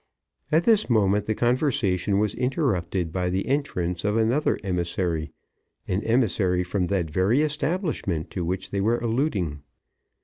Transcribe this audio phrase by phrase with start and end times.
[0.51, 5.31] At this moment the conversation was interrupted by the entrance of another emissary,
[5.87, 9.61] an emissary from that very establishment to which they were alluding.